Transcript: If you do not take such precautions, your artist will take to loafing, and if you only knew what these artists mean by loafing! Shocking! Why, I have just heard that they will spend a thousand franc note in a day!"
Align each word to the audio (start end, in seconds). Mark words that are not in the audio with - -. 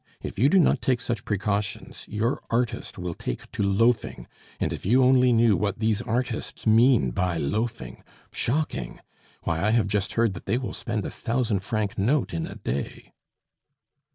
If 0.23 0.39
you 0.39 0.49
do 0.49 0.57
not 0.57 0.81
take 0.81 0.99
such 0.99 1.25
precautions, 1.25 2.05
your 2.07 2.41
artist 2.49 2.97
will 2.97 3.13
take 3.13 3.51
to 3.51 3.61
loafing, 3.61 4.25
and 4.59 4.73
if 4.73 4.83
you 4.83 5.03
only 5.03 5.31
knew 5.31 5.55
what 5.55 5.77
these 5.77 6.01
artists 6.01 6.65
mean 6.65 7.11
by 7.11 7.37
loafing! 7.37 8.01
Shocking! 8.33 8.99
Why, 9.43 9.63
I 9.63 9.69
have 9.69 9.87
just 9.87 10.13
heard 10.13 10.33
that 10.33 10.47
they 10.47 10.57
will 10.57 10.73
spend 10.73 11.05
a 11.05 11.11
thousand 11.11 11.59
franc 11.59 11.99
note 11.99 12.33
in 12.33 12.47
a 12.47 12.55
day!" 12.55 13.13